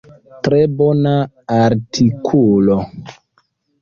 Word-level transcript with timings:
Tre 0.47 0.61
bona 0.79 1.11
artikulo. 1.59 2.79